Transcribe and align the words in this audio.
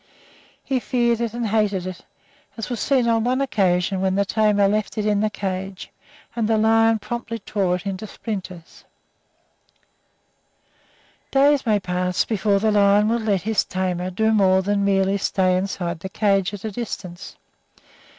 He 0.63 0.79
feared 0.79 1.21
it 1.21 1.35
and 1.35 1.45
hated 1.49 1.85
it, 1.85 2.03
as 2.57 2.71
was 2.71 2.79
seen 2.79 3.07
on 3.07 3.23
one 3.23 3.39
occasion 3.39 4.01
when 4.01 4.15
the 4.15 4.25
tamer 4.25 4.67
left 4.67 4.97
it 4.97 5.05
in 5.05 5.19
the 5.19 5.29
cage 5.29 5.91
and 6.35 6.47
the 6.47 6.57
lion 6.57 6.97
promptly 6.97 7.37
tore 7.37 7.75
it 7.75 7.85
into 7.85 8.07
splinters. 8.07 8.83
[Illustration: 11.31 11.33
THE 11.33 11.33
LION 11.33 11.33
DESTROYS 11.33 11.33
THE 11.33 11.39
CHAIR.] 11.39 11.51
Days 11.51 11.65
may 11.67 11.79
pass 11.83 12.25
before 12.25 12.59
the 12.59 12.71
lion 12.71 13.09
will 13.09 13.19
let 13.19 13.41
his 13.43 13.63
tamer 13.63 14.09
do 14.09 14.31
more 14.31 14.63
than 14.63 14.83
merely 14.83 15.19
stay 15.19 15.55
inside 15.55 15.99
the 15.99 16.09
cage 16.09 16.51
at 16.55 16.65
a 16.65 16.71
distance. 16.71 17.37